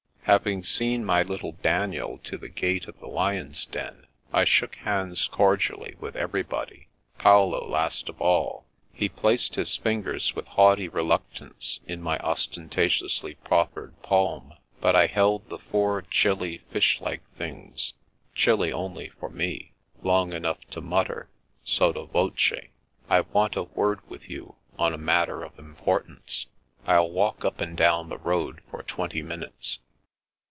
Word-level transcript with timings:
Having 0.25 0.63
seen 0.63 1.03
my 1.03 1.23
little 1.23 1.51
Daniel 1.61 2.17
to 2.19 2.37
the 2.37 2.47
gate 2.47 2.87
of 2.87 2.97
the 3.01 3.07
Lions' 3.07 3.65
Den, 3.65 4.07
I 4.31 4.45
shook 4.45 4.75
hands 4.75 5.27
cordially 5.27 5.97
with 5.99 6.15
every 6.15 6.41
body, 6.43 6.87
Paolo 7.17 7.67
last 7.67 8.07
of 8.07 8.21
all. 8.21 8.65
He 8.93 9.09
placed" 9.09 9.55
his 9.55 9.75
fingers 9.75 10.33
with 10.33 10.47
haughty 10.47 10.87
reluctance 10.87 11.81
in 11.85 12.01
my 12.01 12.17
ostentatiously 12.19 13.35
proffered 13.43 14.01
palm, 14.03 14.53
but 14.79 14.95
I 14.95 15.07
held 15.07 15.49
the 15.49 15.59
four 15.59 16.01
chilly, 16.03 16.59
fish 16.71 17.01
like 17.01 17.23
things 17.35 17.93
(chilly 18.33 18.71
only 18.71 19.09
for 19.09 19.27
me) 19.29 19.73
long 20.01 20.31
enough 20.31 20.61
to 20.69 20.79
mutter, 20.79 21.27
sotio 21.65 22.05
voce:" 22.09 22.63
I 23.09 23.19
want 23.33 23.57
a 23.57 23.63
word 23.63 23.99
with 24.09 24.29
you 24.29 24.55
on 24.79 24.93
a 24.93 24.97
matter 24.97 25.43
of 25.43 25.59
im 25.59 25.75
portance. 25.75 26.45
I'll 26.87 27.11
walk 27.11 27.43
up 27.43 27.59
and 27.59 27.75
down 27.75 28.07
the 28.07 28.17
road 28.19 28.61
for 28.71 28.81
twenty 28.83 29.21
minutes." 29.21 29.79